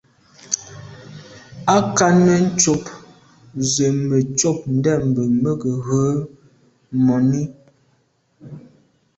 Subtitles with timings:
[1.75, 2.83] Â kɑ̂nə̄ ncóp
[3.71, 6.09] zə mə̄ côb ndɛ̂mbə̄ mə̄ gə̀ rə̌
[7.05, 7.41] mùní.